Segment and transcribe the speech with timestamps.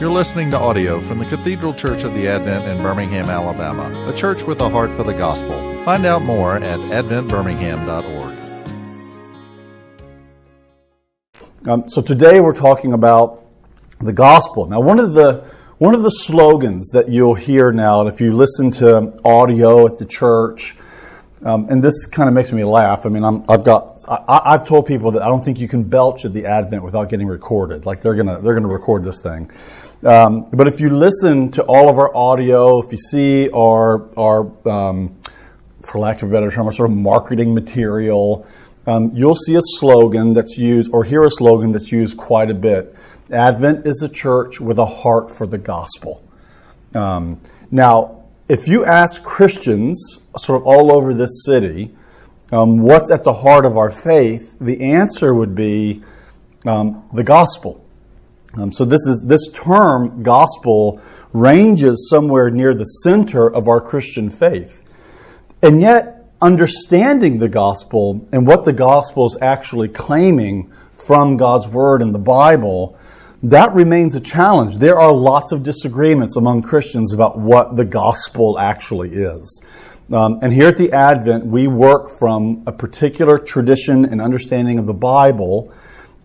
[0.00, 4.16] You're listening to audio from the Cathedral Church of the Advent in Birmingham, Alabama, a
[4.16, 5.54] church with a heart for the gospel.
[5.84, 8.36] Find out more at adventbirmingham.org.
[11.68, 13.44] Um, so today we're talking about
[14.00, 14.66] the gospel.
[14.66, 15.48] Now, one of the
[15.78, 20.00] one of the slogans that you'll hear now, and if you listen to audio at
[20.00, 20.74] the church,
[21.44, 23.04] um, and this kind of makes me laugh.
[23.04, 25.82] I mean, i have got I, have told people that I don't think you can
[25.82, 27.84] belch at the Advent without getting recorded.
[27.84, 29.50] Like they're gonna they're gonna record this thing.
[30.04, 34.68] Um, but if you listen to all of our audio, if you see our our
[34.68, 35.16] um,
[35.82, 38.46] for lack of a better term, our sort of marketing material,
[38.86, 42.54] um, you'll see a slogan that's used or hear a slogan that's used quite a
[42.54, 42.94] bit.
[43.30, 46.22] Advent is a church with a heart for the gospel.
[46.94, 51.94] Um, now, if you ask Christians sort of all over this city,
[52.52, 56.02] um, what's at the heart of our faith, the answer would be
[56.66, 57.83] um, the gospel.
[58.56, 61.00] Um, so this is this term gospel
[61.32, 64.82] ranges somewhere near the center of our Christian faith,
[65.62, 72.02] and yet understanding the gospel and what the gospel is actually claiming from God's word
[72.02, 72.98] in the Bible
[73.44, 74.78] that remains a challenge.
[74.78, 79.62] There are lots of disagreements among Christians about what the gospel actually is.
[80.10, 84.86] Um, and here at the Advent, we work from a particular tradition and understanding of
[84.86, 85.72] the Bible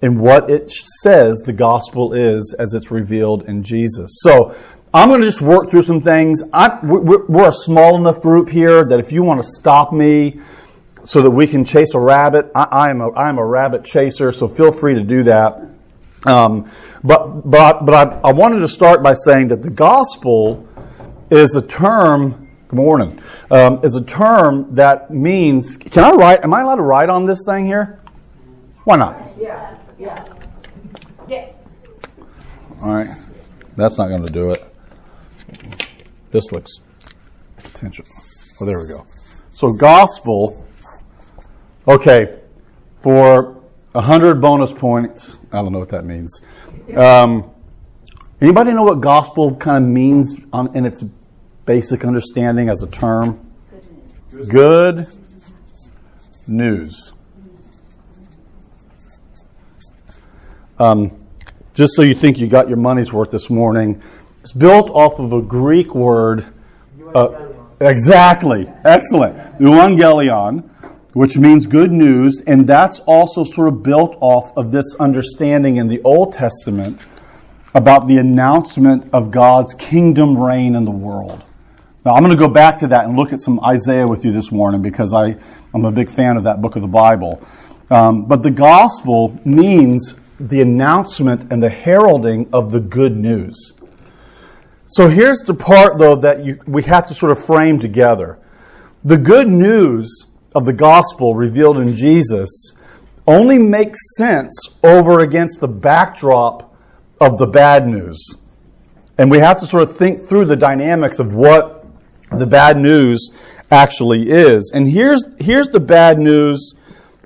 [0.02, 4.19] and what it says the gospel is as it's revealed in Jesus.
[4.22, 4.55] So
[4.94, 6.42] I'm going to just work through some things.
[6.52, 10.39] I, we're a small enough group here that if you want to stop me
[11.03, 13.83] so that we can chase a rabbit, I, I am a, I am a rabbit
[13.83, 15.70] chaser, so feel free to do that.
[16.25, 16.70] Um,
[17.03, 20.67] but but but I, I wanted to start by saying that the gospel
[21.30, 22.50] is a term.
[22.67, 23.22] Good morning.
[23.50, 25.77] Um, is a term that means.
[25.77, 26.44] Can I write?
[26.44, 28.02] Am I allowed to write on this thing here?
[28.83, 29.17] Why not?
[29.39, 29.78] Yeah.
[30.00, 30.25] Yeah.
[31.28, 31.55] Yes.
[32.81, 33.09] All right.
[33.75, 34.64] That's not going to do it.
[36.31, 36.80] This looks
[37.66, 38.05] attention.
[38.61, 39.05] Oh, there we go.
[39.50, 40.65] So gospel.
[41.87, 42.39] Okay,
[43.02, 43.61] for
[43.93, 45.37] 100 bonus points.
[45.52, 46.42] I don't know what that means.
[46.95, 47.49] Um,
[48.39, 51.04] anybody know what gospel kind of means on, in its
[51.66, 53.52] basic understanding as a term?
[54.49, 55.08] Good
[56.48, 57.14] news.
[60.80, 61.26] Um,
[61.73, 64.02] just so you think you got your money's worth this morning,
[64.42, 66.45] it's built off of a Greek word.
[67.14, 68.72] Uh, exactly.
[68.84, 69.38] Excellent.
[69.60, 70.70] Euangelion
[71.14, 75.88] which means good news, and that's also sort of built off of this understanding in
[75.88, 77.00] the Old Testament
[77.73, 81.44] about the announcement of God's kingdom reign in the world.
[82.06, 84.32] Now, I'm going to go back to that and look at some Isaiah with you
[84.32, 85.36] this morning because I,
[85.73, 87.42] I'm a big fan of that book of the Bible.
[87.90, 93.73] Um, but the gospel means the announcement and the heralding of the good news.
[94.86, 98.39] So here's the part, though, that you, we have to sort of frame together.
[99.04, 102.73] The good news of the gospel revealed in Jesus
[103.28, 106.76] only makes sense over against the backdrop
[107.22, 108.36] of the bad news.
[109.17, 111.86] And we have to sort of think through the dynamics of what
[112.32, 113.30] the bad news
[113.70, 114.72] actually is.
[114.73, 116.73] And here's, here's the bad news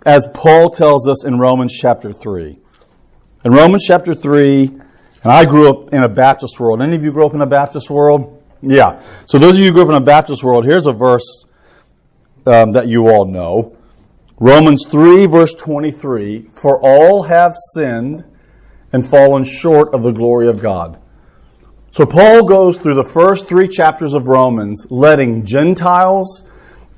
[0.06, 2.60] as Paul tells us in Romans chapter 3.
[3.46, 4.82] In Romans chapter 3, and
[5.26, 6.82] I grew up in a Baptist world.
[6.82, 8.42] Any of you grew up in a Baptist world?
[8.62, 9.02] Yeah.
[9.26, 11.44] So those of you who grew up in a Baptist world, here's a verse
[12.46, 13.76] um, that you all know.
[14.40, 18.24] Romans 3, verse 23 For all have sinned
[18.94, 20.98] and fallen short of the glory of God.
[21.92, 26.50] So Paul goes through the first three chapters of Romans, letting Gentiles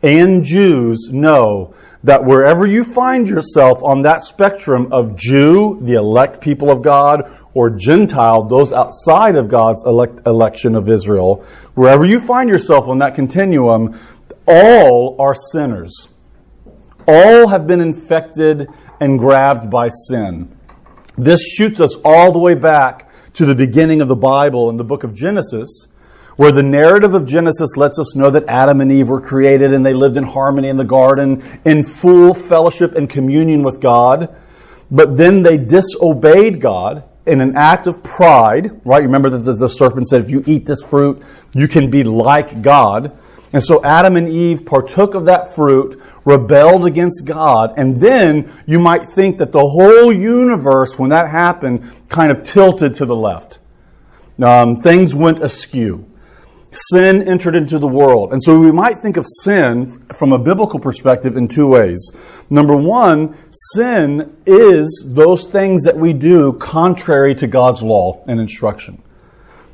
[0.03, 1.73] and Jews know
[2.05, 7.23] that wherever you find yourself on that spectrum of Jew, the elect people of God,
[7.55, 11.43] or Gentile, those outside of God's elect, election of Israel,
[11.73, 13.99] wherever you find yourself on that continuum,
[14.47, 16.09] all are sinners.
[17.07, 18.67] All have been infected
[18.99, 20.55] and grabbed by sin.
[21.17, 24.83] This shoots us all the way back to the beginning of the Bible in the
[24.83, 25.87] book of Genesis,
[26.35, 29.85] where the narrative of Genesis lets us know that Adam and Eve were created and
[29.85, 34.35] they lived in harmony in the garden, in full fellowship and communion with God.
[34.91, 39.01] But then they disobeyed God in an act of pride, right?
[39.01, 41.23] Remember that the, serpent said, if you eat this fruit,
[41.53, 43.17] you can be like God.
[43.51, 48.79] And so Adam and Eve partook of that fruit, rebelled against God, and then you
[48.79, 53.59] might think that the whole universe, when that happened, kind of tilted to the left.
[54.43, 56.05] Um, things went askew.
[56.75, 58.33] Sin entered into the world.
[58.33, 62.11] And so we might think of sin from a biblical perspective in two ways.
[62.49, 63.37] Number one,
[63.73, 69.01] sin is those things that we do contrary to God's law and instruction.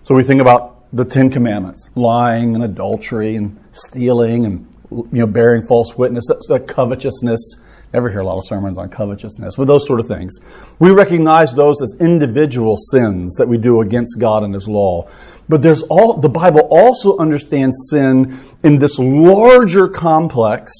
[0.03, 5.27] So we think about the Ten Commandments lying and adultery and stealing and you know,
[5.27, 7.63] bearing false witness, that's that covetousness.
[7.93, 10.39] Never hear a lot of sermons on covetousness, but those sort of things.
[10.79, 15.09] We recognize those as individual sins that we do against God and His law.
[15.49, 20.71] But there's all, the Bible also understands sin in this larger complex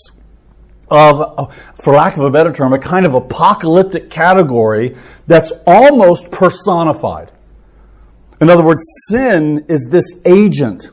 [0.90, 4.96] of, for lack of a better term, a kind of apocalyptic category
[5.28, 7.32] that's almost personified.
[8.40, 10.92] In other words, sin is this agent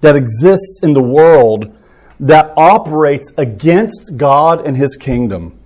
[0.00, 1.74] that exists in the world
[2.20, 5.57] that operates against God and His kingdom.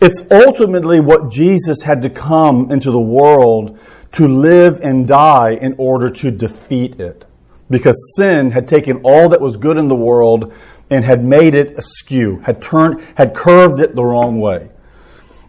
[0.00, 3.78] It's ultimately what Jesus had to come into the world
[4.12, 7.26] to live and die in order to defeat it.
[7.70, 10.52] Because sin had taken all that was good in the world
[10.90, 14.70] and had made it askew, had turned, had curved it the wrong way.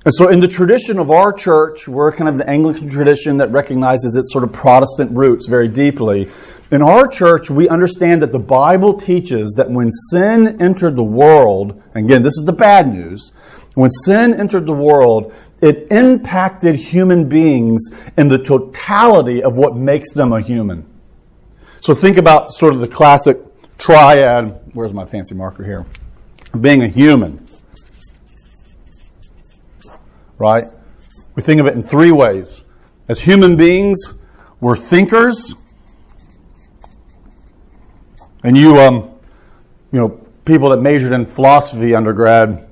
[0.03, 3.51] And so, in the tradition of our church, we're kind of the Anglican tradition that
[3.51, 6.31] recognizes its sort of Protestant roots very deeply.
[6.71, 11.83] In our church, we understand that the Bible teaches that when sin entered the world,
[11.93, 13.33] again, this is the bad news,
[13.77, 15.31] when sin entered the world,
[15.61, 20.83] it impacted human beings in the totality of what makes them a human.
[21.81, 23.37] So think about sort of the classic
[23.77, 24.71] triad.
[24.73, 25.85] Where's my fancy marker here?
[26.59, 27.47] Being a human.
[30.39, 30.63] Right?
[31.35, 32.65] We think of it in three ways.
[33.07, 34.15] As human beings,
[34.59, 35.53] we're thinkers.
[38.43, 39.11] And you, um,
[39.91, 40.09] you know,
[40.45, 42.66] people that majored in philosophy undergrad,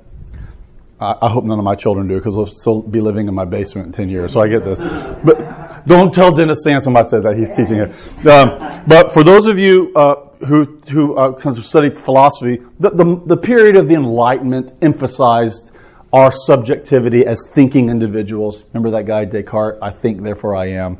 [1.22, 3.88] I, hope none of my children do because we'll still be living in my basement
[3.88, 4.34] in 10 years.
[4.34, 4.80] So I get this.
[5.24, 7.38] But don't tell Dennis Sansom I said that.
[7.38, 8.28] He's teaching it.
[8.28, 10.16] Um, but for those of you uh,
[10.46, 15.72] who, who uh, studied philosophy, the, the, the period of the Enlightenment emphasized
[16.12, 18.64] our subjectivity as thinking individuals.
[18.74, 19.80] Remember that guy, Descartes?
[19.82, 20.98] I think, therefore I am.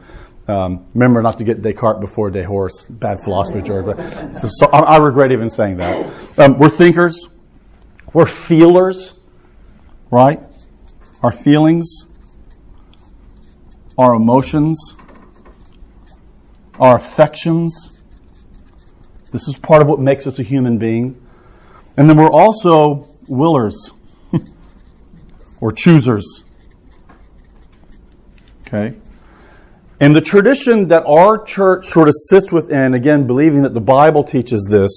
[0.48, 2.86] Um, remember not to get Descartes before Dehorse.
[2.90, 3.62] Bad philosophy.
[3.62, 3.98] But,
[4.38, 6.38] so, so I, regret even saying that.
[6.38, 7.30] Um, we're thinkers.
[8.14, 9.25] We're feelers,
[10.12, 10.40] right?
[11.22, 12.08] Our feelings,
[13.98, 14.96] our emotions,
[16.80, 18.02] our affections.
[19.32, 21.22] This is part of what makes us a human being.
[21.98, 23.92] And then we're also willers
[25.62, 26.44] or choosers.
[28.68, 28.96] Okay?
[30.00, 34.24] And the tradition that our church sort of sits within, again, believing that the Bible
[34.24, 34.92] teaches this,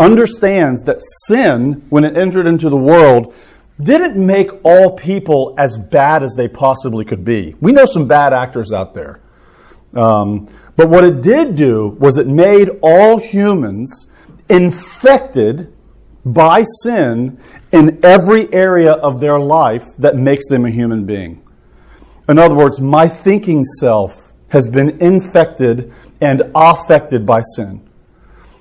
[0.00, 3.34] understands that sin, when it entered into the world,
[3.84, 7.54] didn't make all people as bad as they possibly could be.
[7.60, 9.20] We know some bad actors out there.
[9.94, 14.10] Um, but what it did do was it made all humans
[14.48, 15.72] infected
[16.24, 17.38] by sin
[17.72, 21.42] in every area of their life that makes them a human being.
[22.28, 27.88] In other words, my thinking self has been infected and affected by sin.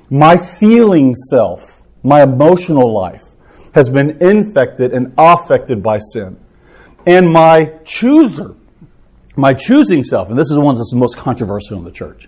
[0.10, 3.24] My feeling self, my emotional life,
[3.74, 6.40] has been infected and affected by sin.
[7.06, 8.56] And my chooser,
[9.36, 12.28] my choosing self, and this is the one that's the most controversial in the church,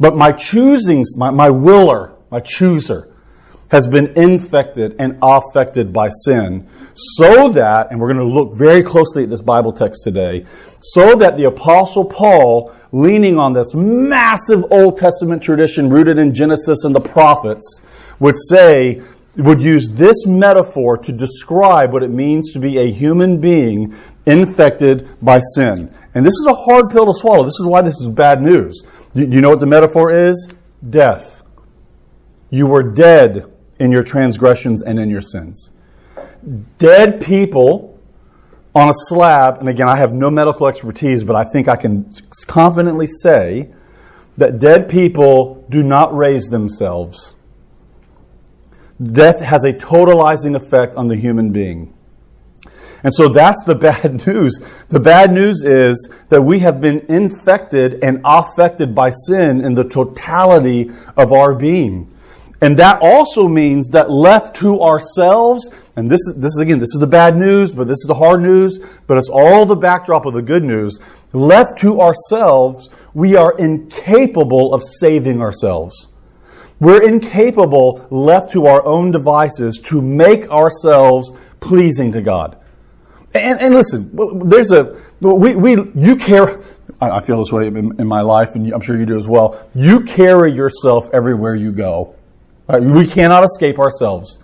[0.00, 3.12] but my choosing, my, my willer, my chooser,
[3.70, 8.82] has been infected and affected by sin, so that, and we're going to look very
[8.82, 10.46] closely at this Bible text today,
[10.80, 16.84] so that the Apostle Paul, leaning on this massive Old Testament tradition rooted in Genesis
[16.84, 17.82] and the prophets,
[18.20, 19.02] would say,
[19.44, 23.94] would use this metaphor to describe what it means to be a human being
[24.26, 25.94] infected by sin.
[26.14, 27.44] And this is a hard pill to swallow.
[27.44, 28.82] This is why this is bad news.
[29.14, 30.52] Do you know what the metaphor is?
[30.88, 31.42] Death.
[32.50, 35.70] You were dead in your transgressions and in your sins.
[36.78, 37.98] Dead people
[38.74, 42.12] on a slab, and again, I have no medical expertise, but I think I can
[42.46, 43.70] confidently say
[44.36, 47.34] that dead people do not raise themselves.
[49.00, 51.94] Death has a totalizing effect on the human being.
[53.02, 54.58] And so that's the bad news.
[54.88, 59.84] The bad news is that we have been infected and affected by sin in the
[59.84, 62.12] totality of our being.
[62.60, 66.92] And that also means that left to ourselves, and this is, this is again, this
[66.92, 70.26] is the bad news, but this is the hard news, but it's all the backdrop
[70.26, 70.98] of the good news.
[71.32, 76.08] Left to ourselves, we are incapable of saving ourselves.
[76.80, 82.56] We're incapable, left to our own devices, to make ourselves pleasing to God.
[83.34, 84.10] And, and listen,
[84.48, 86.60] there's a, we, we, you care,
[87.00, 89.68] I feel this way in, in my life, and I'm sure you do as well.
[89.74, 92.14] You carry yourself everywhere you go.
[92.68, 92.82] Right?
[92.82, 94.38] We cannot escape ourselves.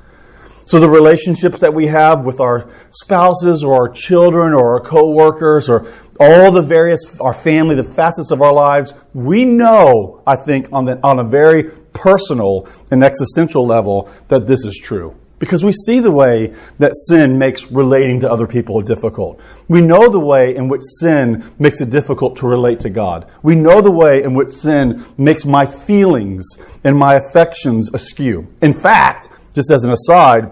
[0.66, 5.68] So the relationships that we have with our spouses or our children or our coworkers
[5.68, 5.86] or
[6.18, 10.86] all the various, our family, the facets of our lives, we know, I think, on,
[10.86, 15.16] the, on a very personal and existential level that this is true.
[15.38, 19.40] Because we see the way that sin makes relating to other people difficult.
[19.68, 23.28] We know the way in which sin makes it difficult to relate to God.
[23.42, 26.46] We know the way in which sin makes my feelings
[26.84, 28.46] and my affections askew.
[28.62, 30.50] In fact, just as an aside,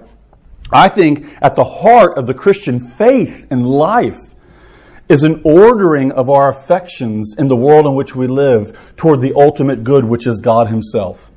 [0.71, 4.35] I think at the heart of the Christian faith and life
[5.09, 9.35] is an ordering of our affections in the world in which we live toward the
[9.35, 11.31] ultimate good, which is God Himself.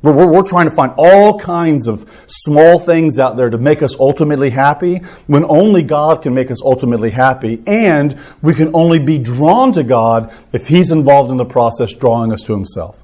[0.00, 3.82] We're, we're, we're, trying to find all kinds of small things out there to make
[3.82, 7.60] us ultimately happy when only God can make us ultimately happy.
[7.66, 12.32] And we can only be drawn to God if He's involved in the process, drawing
[12.32, 12.96] us to Himself.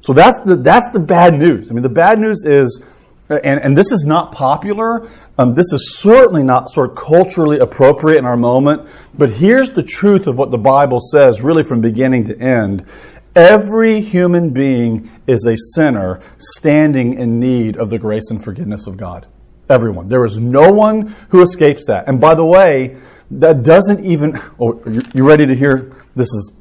[0.00, 1.70] So that's the, that's the bad news.
[1.70, 2.82] I mean, the bad news is
[3.28, 5.08] and, and this is not popular.
[5.38, 8.88] Um, this is certainly not sort of culturally appropriate in our moment.
[9.16, 12.86] But here's the truth of what the Bible says, really from beginning to end.
[13.34, 18.96] Every human being is a sinner standing in need of the grace and forgiveness of
[18.96, 19.26] God.
[19.68, 20.06] Everyone.
[20.06, 22.06] There is no one who escapes that.
[22.06, 22.96] And by the way,
[23.30, 24.38] that doesn't even.
[24.60, 24.80] Oh,
[25.14, 25.96] you ready to hear?
[26.14, 26.52] This is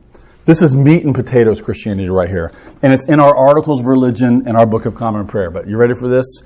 [0.45, 2.51] this is meat and potatoes Christianity right here.
[2.81, 5.49] And it's in our articles of religion and our book of common prayer.
[5.49, 6.43] But you ready for this?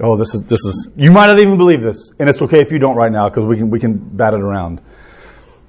[0.00, 2.72] Oh, this is this is you might not even believe this, and it's okay if
[2.72, 4.80] you don't right now because we can we can bat it around.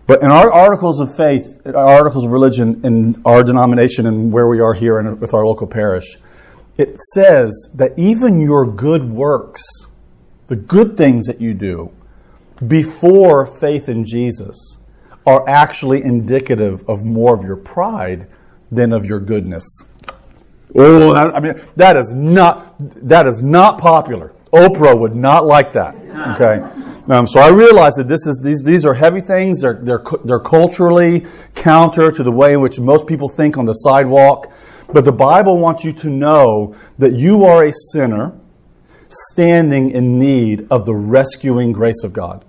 [0.07, 4.47] But in our articles of faith, our articles of religion in our denomination and where
[4.47, 6.17] we are here and with our local parish,
[6.77, 9.61] it says that even your good works,
[10.47, 11.91] the good things that you do
[12.65, 14.77] before faith in Jesus,
[15.25, 18.27] are actually indicative of more of your pride
[18.71, 19.65] than of your goodness.
[20.73, 22.75] Oh, I mean, that is not
[23.07, 24.33] that is not popular.
[24.53, 25.95] Oprah would not like that.
[26.35, 26.61] Okay,
[27.11, 29.61] um, so I realize that this is these these are heavy things.
[29.61, 31.25] They're they're they're culturally
[31.55, 34.51] counter to the way in which most people think on the sidewalk.
[34.93, 38.33] But the Bible wants you to know that you are a sinner
[39.09, 42.45] standing in need of the rescuing grace of God.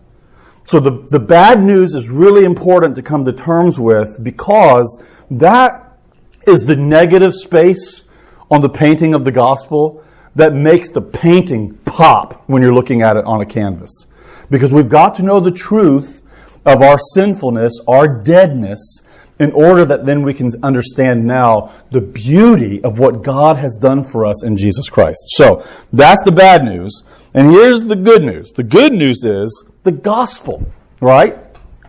[0.64, 5.99] So the, the bad news is really important to come to terms with because that
[6.47, 8.04] is the negative space
[8.50, 10.04] on the painting of the gospel
[10.35, 14.07] that makes the painting pop when you're looking at it on a canvas.
[14.50, 16.23] Because we've got to know the truth
[16.64, 19.02] of our sinfulness, our deadness,
[19.38, 24.04] in order that then we can understand now the beauty of what God has done
[24.04, 25.25] for us in Jesus Christ.
[25.28, 27.02] So that's the bad news.
[27.35, 28.52] And here's the good news.
[28.52, 30.66] The good news is the gospel,
[31.00, 31.38] right?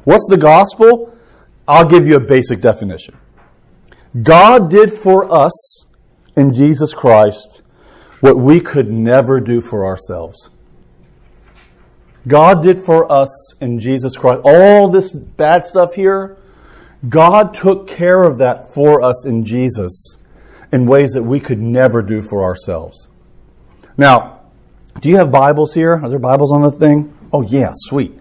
[0.03, 1.15] What's the gospel?
[1.67, 3.17] I'll give you a basic definition.
[4.21, 5.85] God did for us
[6.35, 7.62] in Jesus Christ
[8.19, 10.50] what we could never do for ourselves.
[12.27, 14.41] God did for us in Jesus Christ.
[14.45, 16.38] All this bad stuff here,
[17.09, 20.17] God took care of that for us in Jesus
[20.71, 23.09] in ways that we could never do for ourselves.
[23.97, 24.39] Now,
[25.01, 26.00] do you have Bibles here?
[26.01, 27.13] Are there Bibles on the thing?
[27.33, 28.13] Oh, yeah, sweet.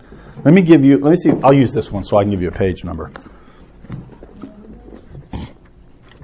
[0.43, 2.41] Let me give you, let me see, I'll use this one so I can give
[2.41, 3.13] you a page number.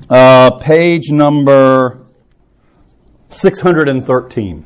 [0.09, 2.01] Uh, page number
[3.29, 4.65] 613.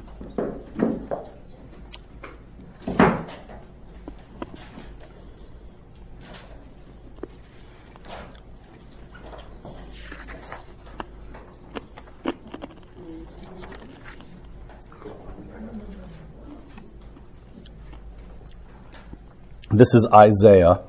[19.73, 20.83] This is Isaiah.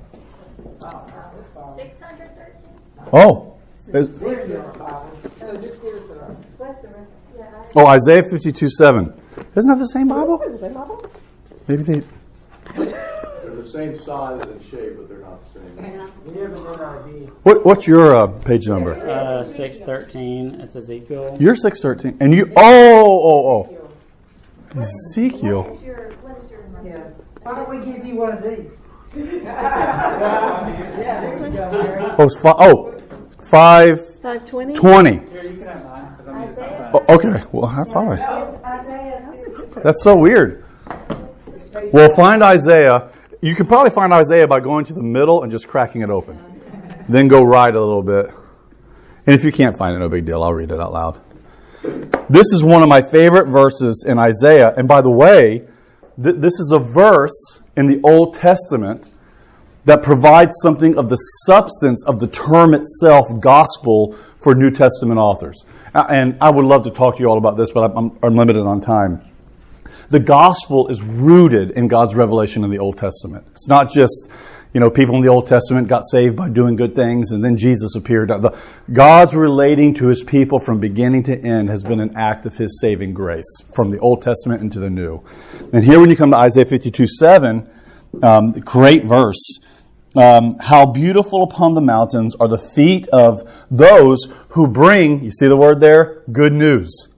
[3.14, 3.56] Oh.
[7.76, 9.14] Oh, Isaiah 52 7.
[9.56, 10.38] Isn't that the same Bible?
[11.68, 12.02] Maybe they.
[12.76, 15.78] They're the same size and shape, but they're not the same.
[17.44, 18.96] What, what's your uh, page number?
[18.96, 20.60] Uh, 613.
[20.60, 21.38] It's Ezekiel.
[21.40, 22.18] You're 613.
[22.20, 22.52] And you.
[22.58, 23.80] Oh, oh,
[24.76, 24.80] oh.
[24.82, 25.80] Ezekiel.
[26.84, 27.10] Yeah.
[27.44, 28.72] Why don't we give you one of these?
[32.16, 32.92] Oh, it's fi- oh,
[33.42, 34.76] 520.
[34.76, 35.22] 520?
[36.94, 37.44] Oh, okay.
[37.52, 39.82] Well, I thought I.
[39.84, 40.64] That's so weird.
[41.92, 43.12] Well, find Isaiah.
[43.42, 46.40] You can probably find Isaiah by going to the middle and just cracking it open.
[47.10, 48.28] Then go right a little bit.
[49.26, 50.44] And if you can't find it, no big deal.
[50.44, 51.22] I'll read it out loud.
[52.30, 54.74] This is one of my favorite verses in Isaiah.
[54.76, 55.68] And by the way,
[56.22, 59.10] th- this is a verse in the Old Testament
[59.86, 65.66] that provides something of the substance of the term itself, gospel, for New Testament authors.
[65.94, 68.64] And I would love to talk to you all about this, but I'm, I'm limited
[68.64, 69.22] on time.
[70.10, 73.46] The gospel is rooted in God's revelation in the Old Testament.
[73.52, 74.30] It's not just,
[74.74, 77.58] you know, people in the Old Testament got saved by doing good things and then
[77.58, 78.30] Jesus appeared.
[78.30, 78.58] The,
[78.92, 82.80] God's relating to his people from beginning to end has been an act of his
[82.82, 85.24] saving grace from the Old Testament into the New.
[85.72, 87.70] And here when you come to Isaiah 52 7,
[88.24, 89.60] um, great verse.
[90.16, 95.48] Um, how beautiful upon the mountains are the feet of those who bring, you see
[95.48, 96.22] the word there?
[96.32, 97.10] Good news.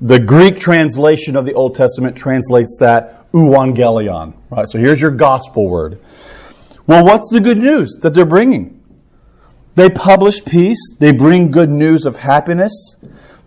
[0.00, 4.34] The Greek translation of the Old Testament translates that euangelion.
[4.50, 4.68] Right?
[4.68, 6.00] So here's your gospel word.
[6.86, 8.82] Well, what's the good news that they're bringing?
[9.74, 10.94] They publish peace.
[10.98, 12.96] They bring good news of happiness.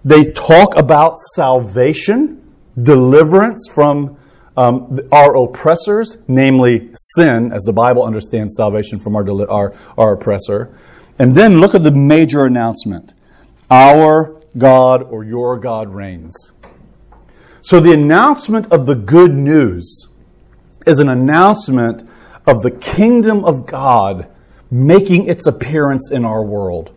[0.04, 4.18] They talk about salvation, deliverance from
[4.58, 10.77] um, our oppressors, namely sin, as the Bible understands salvation from our, our, our oppressor.
[11.20, 13.13] And then look at the major announcement
[13.70, 16.54] Our God or your God reigns.
[17.62, 20.08] So the announcement of the good news
[20.86, 22.08] is an announcement
[22.48, 24.28] of the kingdom of God
[24.72, 26.92] making its appearance in our world.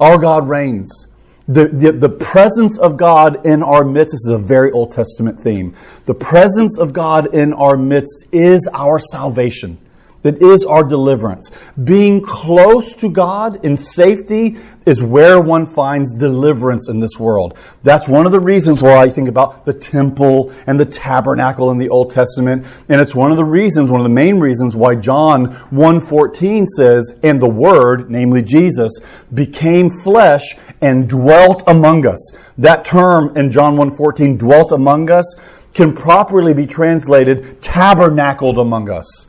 [0.00, 1.08] Our God reigns.
[1.46, 5.38] The, the, the, presence of God in our midst this is a very Old Testament
[5.38, 5.74] theme.
[6.06, 9.78] The presence of God in our midst is our salvation
[10.24, 11.50] that is our deliverance.
[11.84, 17.58] Being close to God in safety is where one finds deliverance in this world.
[17.82, 21.78] That's one of the reasons why I think about the temple and the tabernacle in
[21.78, 22.66] the Old Testament.
[22.88, 27.20] And it's one of the reasons, one of the main reasons why John 1.14 says,
[27.22, 28.98] and the Word, namely Jesus,
[29.32, 32.32] became flesh and dwelt among us.
[32.56, 35.34] That term in John 1.14, dwelt among us,
[35.74, 39.28] can properly be translated tabernacled among us.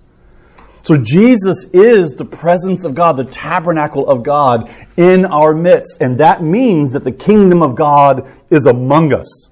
[0.86, 6.00] So Jesus is the presence of God, the tabernacle of God in our midst.
[6.00, 9.50] And that means that the kingdom of God is among us.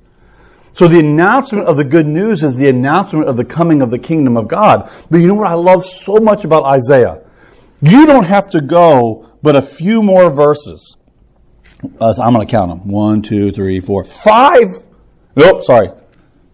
[0.73, 3.97] So the announcement of the good news is the announcement of the coming of the
[3.97, 4.91] kingdom of God.
[5.09, 7.23] But you know what I love so much about Isaiah?
[7.81, 10.97] You don't have to go but a few more verses.
[11.99, 12.87] Uh, I'm going to count them.
[12.87, 14.67] One, two, three, four, five.
[15.35, 15.89] Nope, sorry.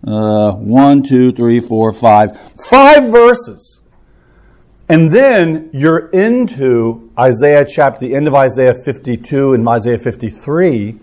[0.08, 2.39] Uh, one, two, three, four, five.
[2.69, 3.79] Five verses
[4.89, 10.99] and then you're into Isaiah chapter, the end of Isaiah 52 and Isaiah 53,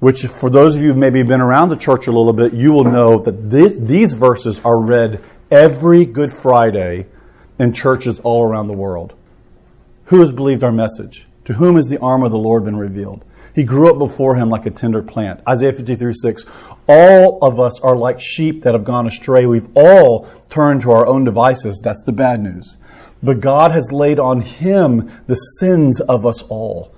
[0.00, 2.72] which for those of you who've maybe been around the church a little bit, you
[2.72, 7.06] will know that this, these verses are read every Good Friday
[7.58, 9.14] in churches all around the world.
[10.06, 11.26] Who has believed our message?
[11.46, 13.24] To whom has the arm of the Lord been revealed?
[13.54, 15.40] He grew up before him like a tender plant.
[15.48, 16.44] Isaiah 53 6.
[16.88, 19.46] All of us are like sheep that have gone astray.
[19.46, 21.80] We've all turned to our own devices.
[21.82, 22.76] That's the bad news.
[23.22, 26.94] But God has laid on him the sins of us all.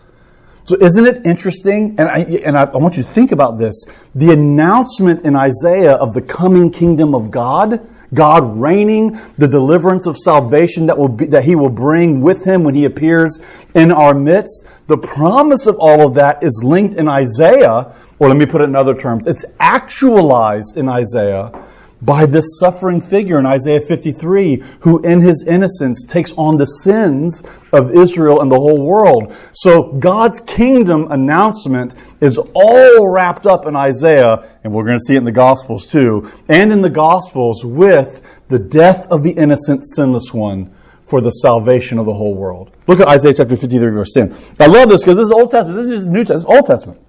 [0.64, 1.94] So isn't it interesting?
[1.96, 3.84] And I, and I, I want you to think about this.
[4.16, 10.16] The announcement in Isaiah of the coming kingdom of God, God reigning, the deliverance of
[10.16, 13.38] salvation that will be, that he will bring with him when he appears
[13.74, 14.66] in our midst.
[14.86, 18.64] The promise of all of that is linked in Isaiah, or let me put it
[18.64, 21.52] in other terms, it's actualized in Isaiah
[22.02, 27.42] by this suffering figure in Isaiah 53 who in his innocence takes on the sins
[27.72, 29.34] of Israel and the whole world.
[29.52, 35.14] So God's kingdom announcement is all wrapped up in Isaiah, and we're going to see
[35.14, 39.86] it in the Gospels too, and in the Gospels with the death of the innocent
[39.86, 42.76] sinless one for the salvation of the whole world.
[42.86, 44.34] Look at Isaiah chapter 53 verse 10.
[44.60, 45.82] I love this because this is Old Testament.
[45.82, 46.56] This is New Testament.
[46.56, 47.00] Old Testament.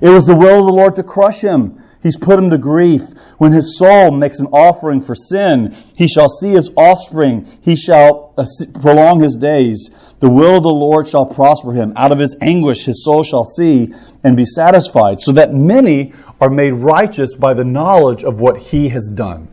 [0.00, 1.82] It was the will of the Lord to crush him.
[2.02, 3.02] He's put him to grief.
[3.36, 7.46] When his soul makes an offering for sin, he shall see his offspring.
[7.60, 8.46] He shall uh,
[8.80, 9.90] prolong his days.
[10.20, 11.92] The will of the Lord shall prosper him.
[11.96, 13.92] Out of his anguish, his soul shall see
[14.24, 18.88] and be satisfied, so that many are made righteous by the knowledge of what he
[18.88, 19.48] has done.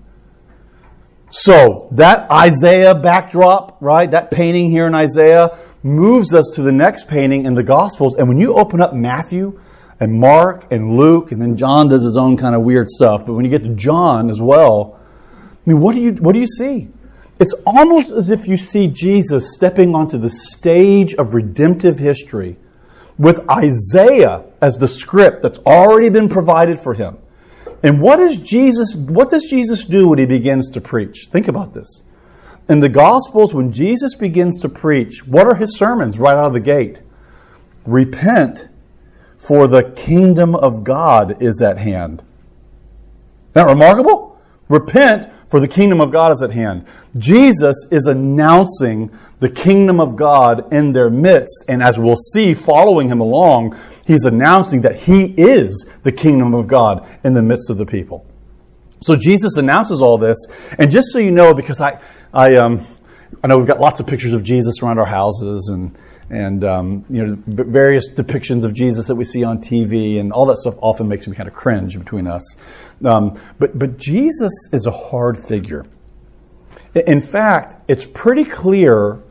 [1.30, 7.10] So, that Isaiah backdrop, right, that painting here in Isaiah moves us to the next
[7.10, 8.16] painting in the Gospels.
[8.16, 9.60] And when you open up Matthew,
[10.00, 13.26] and Mark and Luke, and then John does his own kind of weird stuff.
[13.26, 15.00] But when you get to John as well,
[15.34, 16.90] I mean, what do you what do you see?
[17.40, 22.58] It's almost as if you see Jesus stepping onto the stage of redemptive history
[23.18, 27.18] with Isaiah as the script that's already been provided for him.
[27.84, 31.28] And what is Jesus what does Jesus do when he begins to preach?
[31.30, 32.04] Think about this.
[32.70, 36.54] In the Gospels, when Jesus begins to preach, what are his sermons right out of
[36.54, 37.00] the gate?
[37.86, 38.68] Repent
[39.48, 42.20] for the kingdom of God is at hand.
[42.20, 44.38] Isn't that remarkable?
[44.68, 46.86] Repent, for the kingdom of God is at hand.
[47.18, 53.08] Jesus is announcing the kingdom of God in their midst, and as we'll see following
[53.08, 57.78] him along, he's announcing that he is the kingdom of God in the midst of
[57.78, 58.26] the people.
[59.00, 60.38] So Jesus announces all this,
[60.78, 62.02] and just so you know, because I,
[62.34, 62.86] I, um,
[63.42, 65.98] I know we've got lots of pictures of Jesus around our houses, and
[66.30, 70.46] and um, you know various depictions of Jesus that we see on TV, and all
[70.48, 72.56] that stuff often makes me kind of cringe between us.
[73.04, 75.86] Um, but but Jesus is a hard figure.
[76.94, 79.22] In fact, it's pretty clear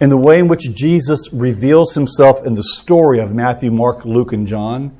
[0.00, 4.32] in the way in which Jesus reveals himself in the story of Matthew, Mark, Luke,
[4.32, 4.96] and John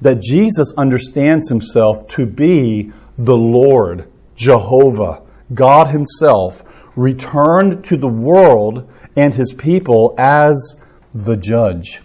[0.00, 5.22] that Jesus understands himself to be the Lord, Jehovah,
[5.54, 6.62] God Himself,
[6.96, 10.81] returned to the world and His people as
[11.14, 12.02] the judge.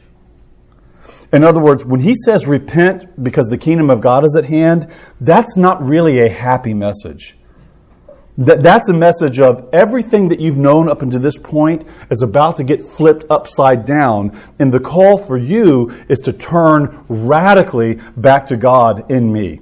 [1.31, 4.91] In other words, when He says repent because the kingdom of God is at hand,
[5.19, 7.37] that's not really a happy message.
[8.37, 12.57] That, that's a message of everything that you've known up until this point is about
[12.57, 14.39] to get flipped upside down.
[14.59, 19.61] And the call for you is to turn radically back to God in me.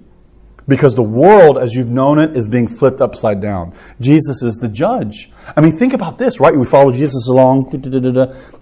[0.68, 3.74] Because the world, as you've known it, is being flipped upside down.
[4.02, 5.32] Jesus is the judge.
[5.56, 6.56] I mean, think about this, right?
[6.56, 7.70] We follow Jesus along,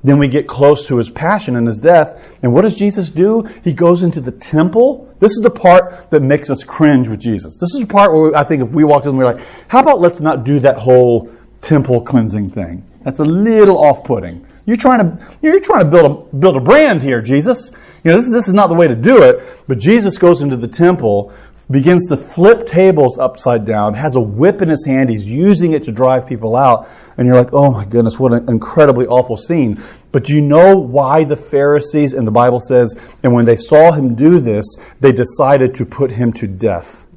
[0.04, 2.22] then we get close to his passion and his death.
[2.42, 3.44] And what does Jesus do?
[3.64, 5.16] He goes into the temple.
[5.20, 7.56] This is the part that makes us cringe with Jesus.
[7.56, 10.02] This is the part where I think if we walked in, we're like, how about
[10.02, 12.86] let's not do that whole temple cleansing thing?
[13.04, 14.46] That's a little off-putting.
[14.66, 17.72] You're trying to you're trying to build a build a brand here, Jesus.
[18.04, 19.64] You know, this, this is not the way to do it.
[19.68, 21.34] But Jesus goes into the temple
[21.74, 25.84] begins to flip tables upside down, has a whip in his hand, he's using it
[25.84, 29.84] to drive people out, and you're like, oh my goodness, what an incredibly awful scene.
[30.12, 33.92] But do you know why the Pharisees, and the Bible says, and when they saw
[33.92, 34.66] him do this,
[35.00, 37.08] they decided to put him to death?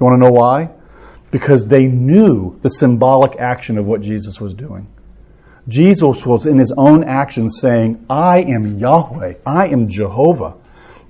[0.00, 0.70] You want to know why?
[1.30, 4.88] Because they knew the symbolic action of what Jesus was doing.
[5.68, 10.56] Jesus was in his own actions saying, I am Yahweh, I am Jehovah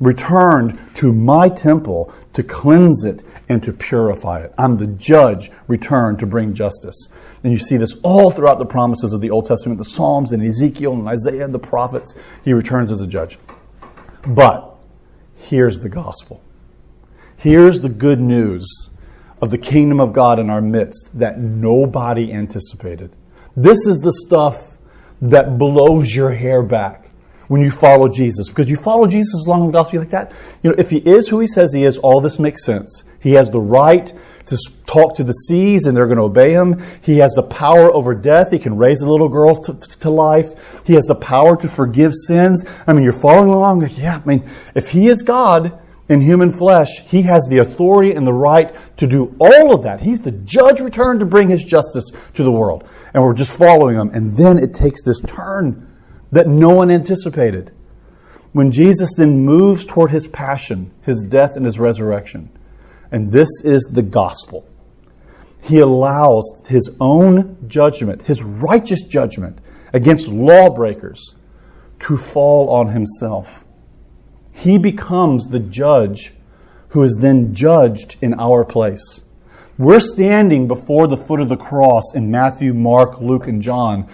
[0.02, 4.52] returned to my temple to cleanse it and to purify it.
[4.58, 7.08] I'm the judge returned to bring justice.
[7.44, 10.42] And you see this all throughout the promises of the Old Testament, the Psalms and
[10.42, 12.14] Ezekiel and Isaiah and the prophets.
[12.44, 13.38] He returns as a judge.
[14.26, 14.76] But
[15.36, 16.42] here's the gospel.
[17.36, 18.90] Here's the good news
[19.40, 23.12] of the kingdom of God in our midst that nobody anticipated.
[23.56, 24.78] This is the stuff
[25.20, 27.01] that blows your hair back
[27.48, 28.48] when you follow Jesus.
[28.48, 30.32] Because you follow Jesus along the gospel like that.
[30.62, 33.04] You know, if he is who he says he is, all this makes sense.
[33.20, 34.12] He has the right
[34.46, 36.82] to talk to the seas and they're going to obey him.
[37.00, 38.50] He has the power over death.
[38.50, 40.84] He can raise a little girl to, to life.
[40.86, 42.64] He has the power to forgive sins.
[42.86, 43.88] I mean, you're following along.
[43.90, 48.26] Yeah, I mean, if he is God in human flesh, he has the authority and
[48.26, 50.00] the right to do all of that.
[50.00, 52.88] He's the judge returned to bring his justice to the world.
[53.14, 54.10] And we're just following him.
[54.10, 55.91] And then it takes this turn
[56.32, 57.72] that no one anticipated.
[58.52, 62.50] When Jesus then moves toward his passion, his death, and his resurrection,
[63.10, 64.66] and this is the gospel,
[65.62, 69.58] he allows his own judgment, his righteous judgment
[69.92, 71.36] against lawbreakers,
[72.00, 73.64] to fall on himself.
[74.52, 76.32] He becomes the judge
[76.88, 79.22] who is then judged in our place.
[79.78, 84.06] We're standing before the foot of the cross in Matthew, Mark, Luke, and John,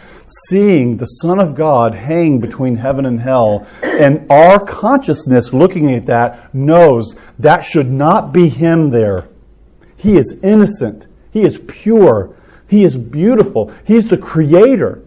[0.46, 3.66] seeing the Son of God hang between heaven and hell.
[3.82, 9.28] And our consciousness looking at that knows that should not be Him there.
[9.96, 11.08] He is innocent.
[11.32, 12.36] He is pure.
[12.68, 13.72] He is beautiful.
[13.84, 15.02] He's the Creator.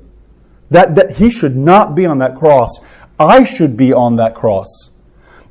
[0.69, 2.71] That, that He should not be on that cross.
[3.17, 4.89] I should be on that cross.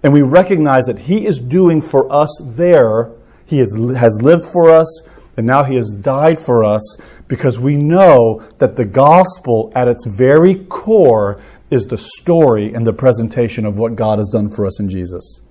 [0.03, 3.13] And we recognize that He is doing for us there
[3.51, 5.03] he has, lived for us,
[5.37, 10.07] and now He has died for us because we know that the gospel, at its
[10.07, 14.79] very core, is the story and the presentation of what God has done for us
[14.79, 15.43] in Jesus.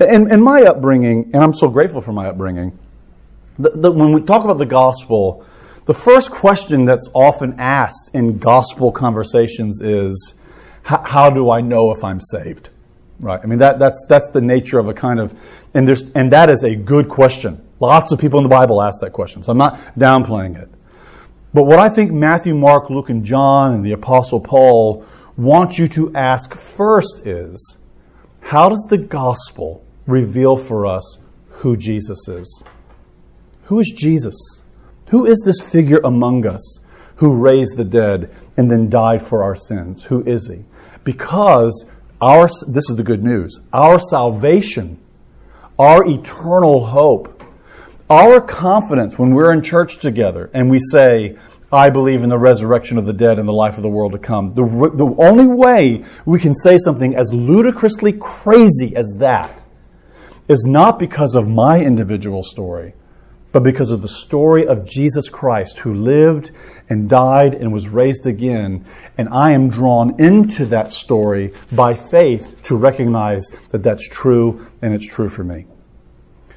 [0.00, 2.76] And, and my upbringing, and I'm so grateful for my upbringing,
[3.60, 5.46] the, the, when we talk about the gospel,
[5.86, 10.34] the first question that's often asked in gospel conversations is,
[10.82, 12.69] how do I know if I'm saved?
[13.20, 13.38] Right.
[13.42, 15.38] I mean that that's that's the nature of a kind of
[15.74, 17.62] and there's and that is a good question.
[17.78, 19.42] Lots of people in the Bible ask that question.
[19.42, 20.70] So I'm not downplaying it.
[21.52, 25.04] But what I think Matthew, Mark, Luke, and John and the Apostle Paul
[25.36, 27.78] want you to ask first is
[28.40, 32.62] how does the gospel reveal for us who Jesus is?
[33.64, 34.62] Who is Jesus?
[35.08, 36.80] Who is this figure among us
[37.16, 40.04] who raised the dead and then died for our sins?
[40.04, 40.64] Who is he?
[41.04, 41.84] Because
[42.20, 43.58] our, this is the good news.
[43.72, 44.98] Our salvation,
[45.78, 47.42] our eternal hope,
[48.08, 51.36] our confidence when we're in church together and we say,
[51.72, 54.18] I believe in the resurrection of the dead and the life of the world to
[54.18, 54.54] come.
[54.54, 59.62] The, the only way we can say something as ludicrously crazy as that
[60.48, 62.94] is not because of my individual story,
[63.52, 66.50] but because of the story of Jesus Christ who lived
[66.88, 68.84] and died and was raised again.
[69.16, 74.94] And I am drawn into that story by faith to recognize that that's true and
[74.94, 75.66] it's true for me.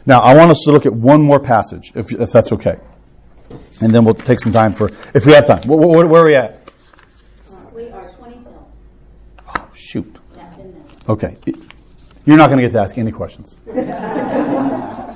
[0.06, 2.80] Now, I want us to look at one more passage, if, if that's okay.
[3.80, 5.62] And then we'll take some time for, if we have time.
[5.66, 6.72] Where, where, where are we at?
[7.74, 8.50] We are 22.
[9.56, 10.18] Oh, shoot.
[10.36, 10.96] Yeah, 10 minutes.
[11.08, 11.38] Okay.
[12.26, 13.60] You're not going to get to ask any questions.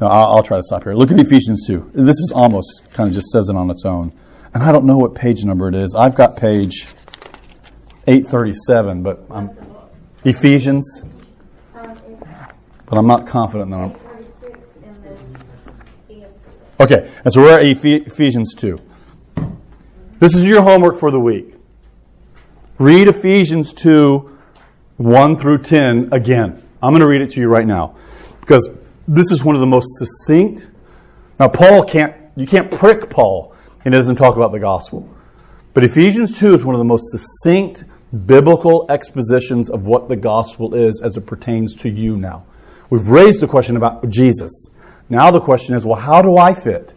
[0.00, 0.94] No, I'll, I'll try to stop here.
[0.94, 1.92] Look at Ephesians 2.
[1.94, 4.12] This is almost kind of just says it on its own.
[4.52, 5.94] And I don't know what page number it is.
[5.94, 6.86] I've got page
[8.06, 9.50] 837, but I'm
[10.24, 11.04] Ephesians.
[11.72, 13.90] But I'm not confident that I'm.
[13.90, 15.20] 36 in this
[16.10, 16.80] ESV.
[16.80, 18.80] Okay, and so we're at Ephesians 2.
[20.18, 21.54] This is your homework for the week.
[22.78, 24.38] Read Ephesians 2,
[24.98, 26.62] 1 through 10 again.
[26.82, 27.96] I'm going to read it to you right now
[28.40, 28.70] because
[29.08, 30.70] this is one of the most succinct.
[31.38, 35.08] Now, Paul can't, you can't prick Paul and he doesn't talk about the gospel.
[35.74, 37.84] But Ephesians 2 is one of the most succinct
[38.26, 42.44] biblical expositions of what the gospel is as it pertains to you now.
[42.88, 44.70] We've raised the question about Jesus.
[45.08, 46.92] Now the question is, well, how do I fit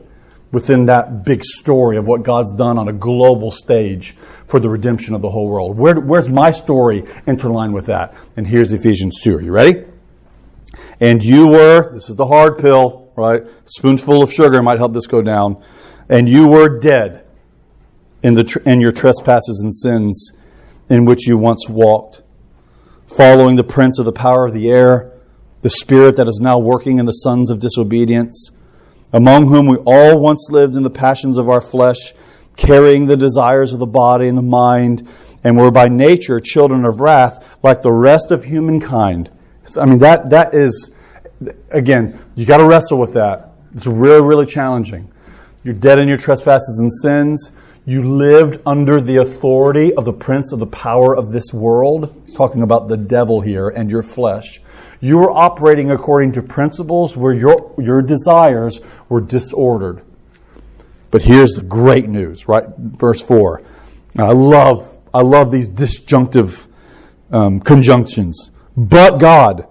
[0.51, 4.15] within that big story of what God's done on a global stage
[4.47, 5.77] for the redemption of the whole world?
[5.77, 8.15] Where, where's my story interlined with that?
[8.37, 9.37] And here's Ephesians 2.
[9.37, 9.83] Are you ready?
[10.99, 13.43] And you were, this is the hard pill, right?
[13.65, 15.62] Spoonful of sugar might help this go down.
[16.10, 17.25] And you were dead
[18.23, 20.34] in, the, in your trespasses and sins
[20.89, 22.23] in which you once walked,
[23.08, 25.12] following the prince of the power of the air,
[25.62, 28.51] the spirit that is now working in the sons of disobedience,
[29.13, 32.13] among whom we all once lived in the passions of our flesh,
[32.55, 35.08] carrying the desires of the body and the mind,
[35.43, 39.29] and were by nature children of wrath, like the rest of humankind.
[39.77, 40.95] I mean, that, that is,
[41.69, 43.51] again, you got to wrestle with that.
[43.73, 45.12] It's really, really challenging.
[45.63, 47.51] You're dead in your trespasses and sins.
[47.86, 52.13] You lived under the authority of the prince of the power of this world.
[52.25, 54.62] He's talking about the devil here and your flesh.
[55.01, 60.03] You were operating according to principles where your, your desires were disordered.
[61.12, 62.65] But here's the great news, right?
[62.77, 63.63] Verse 4.
[64.17, 66.67] I love, I love these disjunctive
[67.32, 68.51] um, conjunctions.
[68.79, 69.67] But God.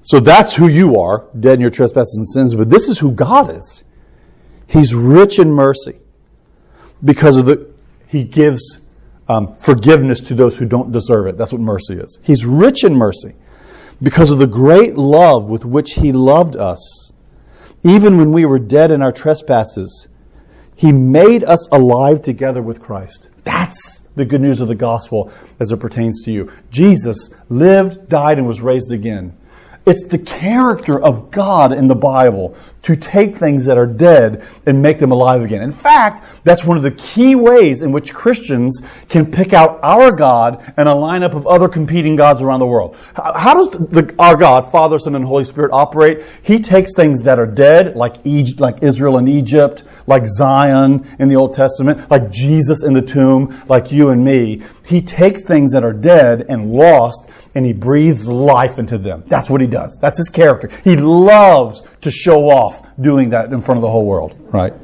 [0.00, 3.12] So that's who you are, dead in your trespasses and sins, but this is who
[3.12, 3.84] God is.
[4.66, 5.98] He's rich in mercy
[7.04, 7.70] because of the,
[8.06, 8.88] he gives
[9.28, 11.36] um, forgiveness to those who don't deserve it.
[11.36, 12.18] That's what mercy is.
[12.22, 13.34] He's rich in mercy
[14.02, 17.12] because of the great love with which he loved us.
[17.82, 20.08] Even when we were dead in our trespasses,
[20.74, 23.28] he made us alive together with Christ.
[23.44, 26.52] That's the good news of the gospel as it pertains to you.
[26.70, 29.36] Jesus lived, died, and was raised again.
[29.86, 34.80] It's the character of God in the Bible to take things that are dead and
[34.80, 35.62] make them alive again.
[35.62, 40.12] In fact, that's one of the key ways in which Christians can pick out our
[40.12, 42.96] God and a lineup of other competing gods around the world.
[43.14, 46.24] How does the, our God, Father, Son, and Holy Spirit operate?
[46.42, 51.28] He takes things that are dead, like Egypt, like Israel and Egypt, like Zion in
[51.28, 54.62] the Old Testament, like Jesus in the tomb, like you and me.
[54.86, 59.24] He takes things that are dead and lost and he breathes life into them.
[59.26, 59.98] That's what he does.
[59.98, 60.68] That's his character.
[60.84, 64.74] He loves to show off doing that in front of the whole world, right?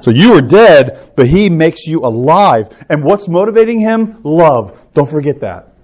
[0.00, 2.68] So you are dead, but he makes you alive.
[2.88, 4.20] And what's motivating him?
[4.22, 4.78] Love.
[4.94, 5.74] Don't forget that.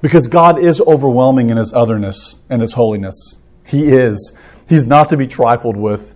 [0.00, 3.36] Because God is overwhelming in his otherness and his holiness.
[3.64, 4.36] He is.
[4.68, 6.14] He's not to be trifled with.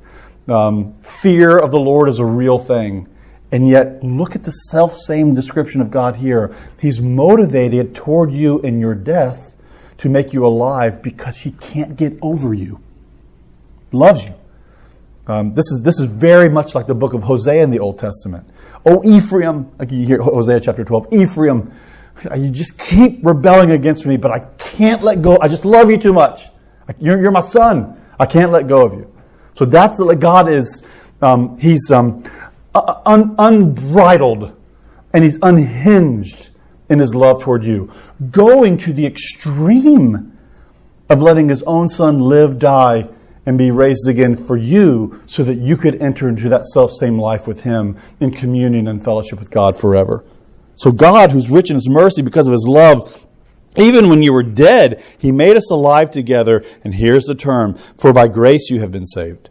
[0.48, 3.08] Um, fear of the Lord is a real thing.
[3.52, 6.54] And yet, look at the self same description of God here.
[6.80, 9.54] He's motivated toward you in your death
[9.98, 12.80] to make you alive because he can't get over you.
[13.92, 14.34] Loves you.
[15.26, 17.98] Um, this, is, this is very much like the book of Hosea in the Old
[17.98, 18.46] Testament.
[18.84, 21.72] Oh, Ephraim, like you hear Hosea chapter 12, Ephraim,
[22.36, 25.38] you just keep rebelling against me, but I can't let go.
[25.40, 26.48] I just love you too much.
[26.98, 28.00] You're, you're my son.
[28.18, 29.10] I can't let go of you.
[29.54, 30.84] So that's what God is.
[31.22, 32.24] Um, he's um,
[32.74, 34.54] un- unbridled
[35.12, 36.50] and he's unhinged
[36.94, 37.92] in his love toward you,
[38.30, 40.32] going to the extreme
[41.10, 43.06] of letting his own son live, die,
[43.44, 47.18] and be raised again for you so that you could enter into that self same
[47.18, 50.24] life with him in communion and fellowship with God forever.
[50.76, 53.26] So, God, who's rich in his mercy because of his love,
[53.76, 56.64] even when you were dead, he made us alive together.
[56.84, 59.50] And here's the term for by grace you have been saved.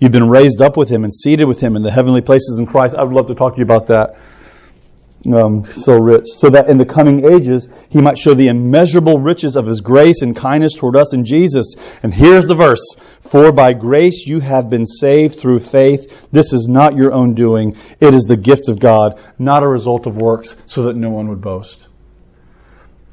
[0.00, 2.66] You've been raised up with him and seated with him in the heavenly places in
[2.66, 2.94] Christ.
[2.94, 4.16] I would love to talk to you about that.
[5.32, 9.54] Um, so rich, so that in the coming ages he might show the immeasurable riches
[9.54, 11.74] of his grace and kindness toward us in Jesus.
[12.02, 16.28] And here's the verse For by grace you have been saved through faith.
[16.32, 20.06] This is not your own doing, it is the gift of God, not a result
[20.06, 21.88] of works, so that no one would boast.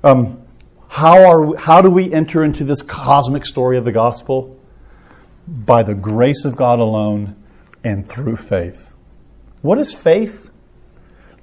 [0.04, 0.42] Um,
[0.88, 4.58] how, are, how do we enter into this cosmic story of the gospel?
[5.48, 7.36] By the grace of God alone
[7.84, 8.94] and through faith.
[9.62, 10.47] What is faith?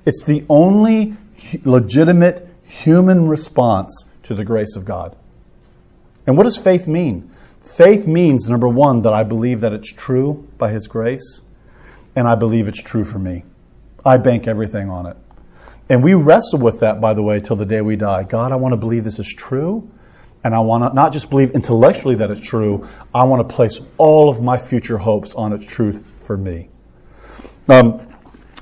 [0.07, 1.17] It's the only
[1.65, 5.17] legitimate human response to the grace of God.
[6.27, 7.31] And what does faith mean?
[7.61, 11.43] Faith means, number one, that I believe that it's true by His grace,
[12.15, 13.45] and I believe it's true for me.
[14.05, 15.17] I bank everything on it.
[15.89, 18.23] And we wrestle with that, by the way, till the day we die.
[18.23, 19.91] God, I want to believe this is true.
[20.43, 23.81] And I want to not just believe intellectually that it's true, I want to place
[23.97, 26.69] all of my future hopes on its truth for me.
[27.67, 28.07] Um,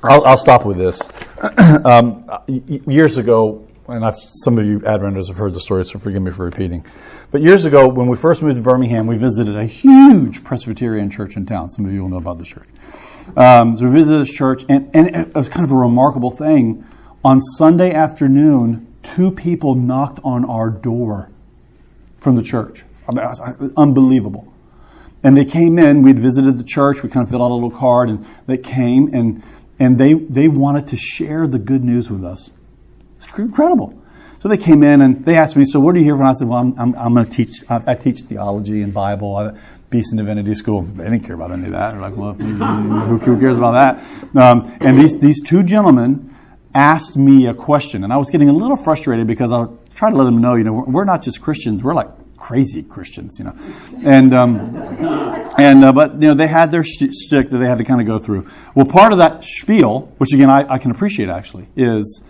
[0.01, 1.01] I'll, I'll, stop with this.
[1.85, 6.21] um, years ago, and I've, some of you Adventists have heard the story, so forgive
[6.21, 6.85] me for repeating.
[7.31, 11.35] But years ago, when we first moved to Birmingham, we visited a huge Presbyterian church
[11.35, 11.69] in town.
[11.69, 12.69] Some of you will know about the church.
[13.35, 16.85] Um, so we visited this church, and, and it was kind of a remarkable thing
[17.25, 21.29] on Sunday afternoon, two people knocked on our door
[22.19, 22.83] from the church.
[23.07, 24.53] I mean, was unbelievable.
[25.23, 27.71] And they came in, we'd visited the church, we kind of filled out a little
[27.71, 29.41] card, and they came and,
[29.79, 32.51] and they, they wanted to share the good news with us.
[33.17, 33.99] It's incredible.
[34.39, 36.21] So they came in and they asked me, So what are you here for?
[36.21, 38.93] And I said, Well, I'm, I'm, I'm going to teach, I, I, teach theology and
[38.93, 39.35] Bible.
[39.37, 39.57] I,
[39.89, 40.81] Beeson Divinity School.
[40.81, 41.91] They didn't care about any of that.
[41.91, 44.35] They're like, Well, who, cares about that?
[44.35, 46.33] Um, and these, these two gentlemen,
[46.75, 50.17] asked me a question, and I was getting a little frustrated because I trying to
[50.17, 52.09] let them know, you know, we're not just Christians; we're like
[52.43, 53.55] crazy Christians, you know.
[54.03, 54.75] And um,
[55.57, 58.05] and uh, but you know they had their stick that they had to kind of
[58.05, 58.47] go through.
[58.75, 62.21] Well, part of that spiel, which again I, I can appreciate actually, is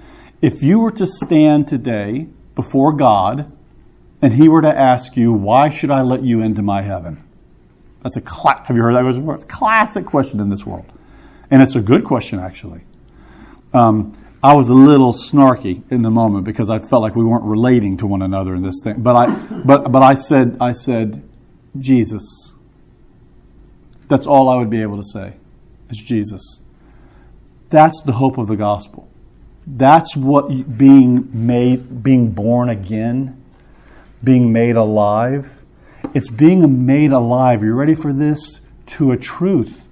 [0.42, 3.52] if you were to stand today before God
[4.22, 7.24] and He were to ask you, "Why should I let you into my heaven?"
[8.04, 9.34] That's a cla- have you heard that before?
[9.34, 10.86] It's a classic question in this world,
[11.50, 12.82] and it's a good question actually.
[13.74, 17.46] Um, I was a little snarky in the moment because I felt like we weren't
[17.46, 19.02] relating to one another in this thing.
[19.02, 21.24] But I, but, but I said, I said,
[21.80, 22.52] Jesus.
[24.10, 25.36] That's all I would be able to say.
[25.90, 26.62] Is Jesus.
[27.70, 29.10] That's the hope of the gospel.
[29.66, 33.42] That's what being made, being born again,
[34.22, 35.50] being made alive.
[36.14, 37.64] It's being made alive.
[37.64, 38.60] Are you ready for this?
[38.88, 39.88] To a truth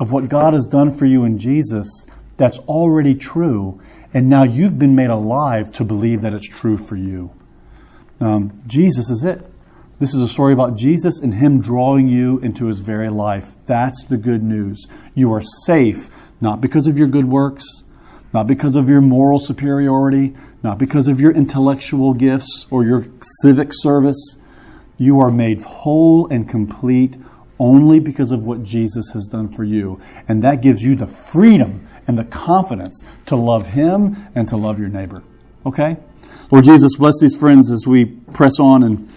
[0.00, 2.06] of what God has done for you in Jesus
[2.36, 3.80] that's already true
[4.14, 7.32] and now you've been made alive to believe that it's true for you.
[8.20, 9.48] Um, Jesus is it.
[9.98, 13.52] This is a story about Jesus and Him drawing you into His very life.
[13.66, 14.86] That's the good news.
[15.14, 16.08] You are safe,
[16.40, 17.64] not because of your good works,
[18.34, 23.06] not because of your moral superiority, not because of your intellectual gifts or your
[23.42, 24.36] civic service.
[24.98, 27.16] You are made whole and complete
[27.58, 30.00] only because of what Jesus has done for you.
[30.28, 34.78] And that gives you the freedom and the confidence to love Him and to love
[34.78, 35.22] your neighbor.
[35.64, 35.96] Okay?
[36.50, 39.08] Lord Jesus, bless these friends as we press on and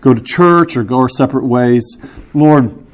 [0.00, 1.96] go to church or go our separate ways.
[2.34, 2.86] Lord,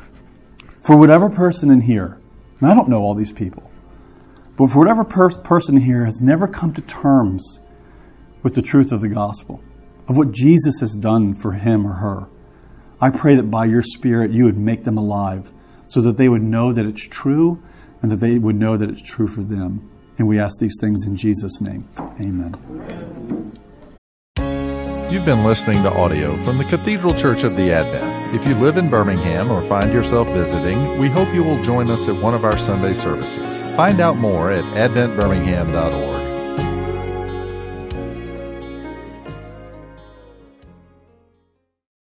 [0.80, 2.18] for whatever person in here,
[2.60, 3.70] and I don't know all these people,
[4.56, 7.60] but for whatever per- person here has never come to terms
[8.42, 9.62] with the truth of the gospel,
[10.06, 12.28] of what Jesus has done for him or her,
[13.00, 15.52] I pray that by your Spirit you would make them alive
[15.86, 17.62] so that they would know that it's true
[18.02, 19.90] and that they would know that it's true for them.
[20.18, 21.88] And we ask these things in Jesus' name.
[22.20, 22.54] Amen.
[25.10, 28.32] You've been listening to audio from the Cathedral Church of the Advent.
[28.32, 32.06] If you live in Birmingham or find yourself visiting, we hope you will join us
[32.06, 33.62] at one of our Sunday services.
[33.74, 36.29] Find out more at adventbirmingham.org.